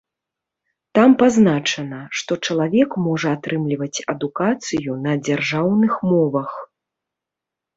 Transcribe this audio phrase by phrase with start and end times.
[0.99, 6.51] Там пазначана, што чалавек можа атрымліваць адукацыю на дзяржаўных мовах.